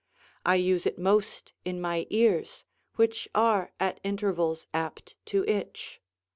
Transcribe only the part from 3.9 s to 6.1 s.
intervals apt to itch.